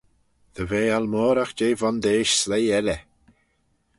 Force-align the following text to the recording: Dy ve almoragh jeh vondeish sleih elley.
Dy 0.55 0.63
ve 0.69 0.83
almoragh 0.97 1.53
jeh 1.57 1.77
vondeish 1.79 2.33
sleih 2.41 2.71
elley. 2.79 3.01